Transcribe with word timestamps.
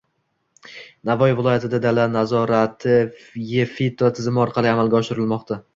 Navoiy 1.09 1.35
viloyatida 1.41 1.81
dala 1.85 2.07
nazorati 2.15 2.99
“Ye-Fito” 3.53 4.13
tizimi 4.19 4.47
orqali 4.49 4.75
amalga 4.77 5.03
oshirilmoqda 5.05 5.67